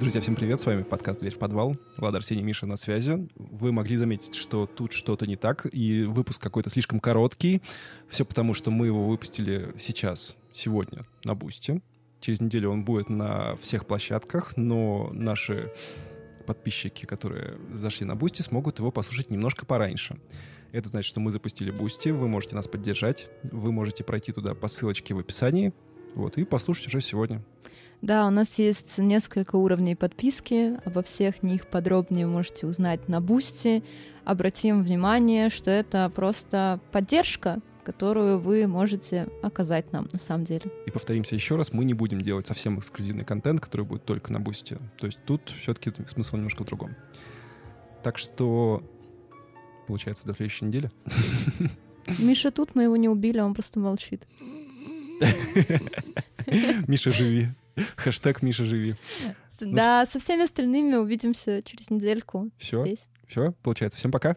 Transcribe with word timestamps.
Друзья, 0.00 0.20
всем 0.20 0.36
привет, 0.36 0.60
с 0.60 0.66
вами 0.66 0.84
подкаст 0.84 1.18
«Дверь 1.18 1.34
в 1.34 1.38
подвал». 1.38 1.76
Влад 1.96 2.14
Арсений 2.14 2.44
Миша 2.44 2.66
на 2.66 2.76
связи. 2.76 3.28
Вы 3.34 3.72
могли 3.72 3.96
заметить, 3.96 4.36
что 4.36 4.64
тут 4.64 4.92
что-то 4.92 5.26
не 5.26 5.34
так, 5.34 5.66
и 5.72 6.04
выпуск 6.04 6.40
какой-то 6.40 6.70
слишком 6.70 7.00
короткий. 7.00 7.62
Все 8.08 8.24
потому, 8.24 8.54
что 8.54 8.70
мы 8.70 8.86
его 8.86 9.08
выпустили 9.08 9.74
сейчас, 9.76 10.36
сегодня, 10.52 11.04
на 11.24 11.34
Boosty. 11.34 11.82
Через 12.20 12.40
неделю 12.40 12.70
он 12.70 12.84
будет 12.84 13.08
на 13.08 13.56
всех 13.56 13.86
площадках, 13.86 14.56
но 14.56 15.10
наши 15.12 15.72
подписчики, 16.46 17.04
которые 17.04 17.58
зашли 17.74 18.06
на 18.06 18.14
Boosty, 18.14 18.42
смогут 18.42 18.78
его 18.78 18.92
послушать 18.92 19.30
немножко 19.30 19.66
пораньше. 19.66 20.16
Это 20.70 20.88
значит, 20.88 21.08
что 21.08 21.18
мы 21.18 21.32
запустили 21.32 21.72
Boosty, 21.72 22.10
вы 22.10 22.28
можете 22.28 22.54
нас 22.54 22.68
поддержать, 22.68 23.30
вы 23.42 23.72
можете 23.72 24.04
пройти 24.04 24.30
туда 24.30 24.54
по 24.54 24.68
ссылочке 24.68 25.12
в 25.14 25.18
описании, 25.18 25.72
вот, 26.14 26.38
и 26.38 26.44
послушать 26.44 26.86
уже 26.86 27.00
сегодня. 27.00 27.42
Да, 28.00 28.26
у 28.26 28.30
нас 28.30 28.58
есть 28.58 28.98
несколько 28.98 29.56
уровней 29.56 29.96
подписки. 29.96 30.78
Обо 30.84 31.02
всех 31.02 31.42
них 31.42 31.66
подробнее 31.66 32.26
можете 32.26 32.66
узнать 32.66 33.08
на 33.08 33.20
Boosty. 33.20 33.82
Обратим 34.24 34.84
внимание, 34.84 35.48
что 35.48 35.70
это 35.70 36.10
просто 36.14 36.80
поддержка, 36.92 37.60
которую 37.82 38.38
вы 38.38 38.66
можете 38.66 39.28
оказать 39.42 39.92
нам 39.92 40.06
на 40.12 40.18
самом 40.18 40.44
деле. 40.44 40.70
И 40.86 40.90
повторимся 40.90 41.34
еще 41.34 41.56
раз, 41.56 41.72
мы 41.72 41.84
не 41.84 41.94
будем 41.94 42.20
делать 42.20 42.46
совсем 42.46 42.78
эксклюзивный 42.78 43.24
контент, 43.24 43.60
который 43.60 43.86
будет 43.86 44.04
только 44.04 44.32
на 44.32 44.38
Boosty. 44.38 44.78
То 44.98 45.06
есть 45.06 45.18
тут 45.24 45.50
все-таки 45.58 45.92
смысл 46.06 46.36
немножко 46.36 46.62
в 46.62 46.66
другом. 46.66 46.94
Так 48.02 48.18
что, 48.18 48.82
получается, 49.86 50.26
до 50.26 50.34
следующей 50.34 50.66
недели. 50.66 50.90
Миша 52.18 52.50
тут, 52.52 52.74
мы 52.74 52.84
его 52.84 52.96
не 52.96 53.08
убили, 53.08 53.40
он 53.40 53.54
просто 53.54 53.80
молчит. 53.80 54.26
Миша, 56.86 57.10
живи. 57.10 57.48
Хэштег 57.96 58.42
Миша, 58.42 58.64
живи. 58.64 58.94
Да, 59.60 60.06
со 60.06 60.18
всеми 60.18 60.44
остальными 60.44 60.94
увидимся 60.96 61.62
через 61.62 61.90
недельку 61.90 62.50
Все? 62.58 62.80
здесь. 62.82 63.08
Все, 63.26 63.52
получается. 63.62 63.98
Всем 63.98 64.10
пока. 64.10 64.36